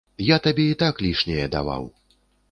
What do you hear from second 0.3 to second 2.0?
табе і так лішняе даваў.